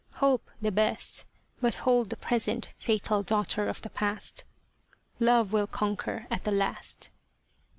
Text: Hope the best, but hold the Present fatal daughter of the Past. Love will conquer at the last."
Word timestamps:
Hope 0.13 0.49
the 0.59 0.71
best, 0.71 1.25
but 1.61 1.75
hold 1.75 2.09
the 2.09 2.17
Present 2.17 2.73
fatal 2.79 3.21
daughter 3.21 3.69
of 3.69 3.83
the 3.83 3.89
Past. 3.91 4.45
Love 5.19 5.53
will 5.53 5.67
conquer 5.67 6.25
at 6.31 6.41
the 6.41 6.49
last." 6.51 7.11